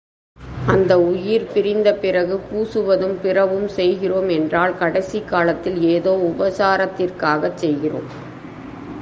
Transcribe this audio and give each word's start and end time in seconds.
அந்த 0.67 0.99
உயிர் 0.99 1.45
பிரிந்தபிறகு 1.53 2.39
பூசுவதும் 2.49 3.15
பிறவும் 3.21 3.67
செய்கிறோம் 3.67 4.29
என்றால் 4.29 4.75
கடைசிக்காலத்தில் 4.79 5.79
ஏதோ 5.95 6.13
உபசாரத்திற்காகச் 6.31 7.55
செய்கிறோம். 7.55 8.09